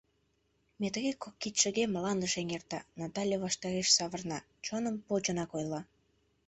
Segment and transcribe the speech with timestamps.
[0.81, 5.81] Метрий кок кидшыге мландыш эҥерта, Натале ваштареш савырна, чоным почынак ойла: